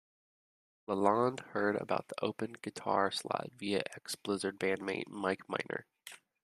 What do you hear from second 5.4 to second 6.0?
Miner.